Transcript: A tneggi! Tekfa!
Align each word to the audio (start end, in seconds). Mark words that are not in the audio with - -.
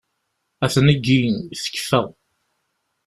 A 0.63 0.67
tneggi! 0.75 1.19
Tekfa! 1.63 2.01